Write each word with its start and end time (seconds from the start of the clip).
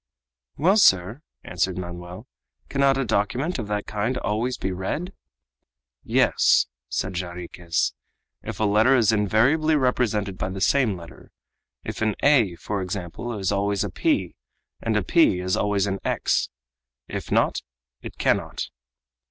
"Well, 0.57 0.77
sir," 0.77 1.21
answered 1.43 1.77
Manoel, 1.77 2.25
"cannot 2.69 2.97
a 2.97 3.05
document 3.05 3.59
of 3.59 3.67
that 3.67 3.85
kind 3.85 4.17
always 4.17 4.57
be 4.57 4.71
read?" 4.71 5.13
"Yes," 6.03 6.65
said 6.89 7.13
Jarriquez, 7.13 7.93
"if 8.41 8.59
a 8.59 8.63
letter 8.63 8.95
is 8.95 9.11
invariably 9.11 9.75
represented 9.75 10.39
by 10.39 10.49
the 10.49 10.59
same 10.59 10.97
letter; 10.97 11.29
if 11.83 12.01
an 12.01 12.15
a, 12.23 12.55
for 12.55 12.81
example, 12.81 13.37
is 13.37 13.51
always 13.51 13.83
a 13.83 13.91
p, 13.91 14.33
and 14.81 14.97
a 14.97 15.03
p 15.03 15.39
is 15.39 15.55
always 15.55 15.85
an 15.85 15.99
x; 16.03 16.49
if 17.07 17.31
not, 17.31 17.61
it 18.01 18.17
cannot." 18.17 18.71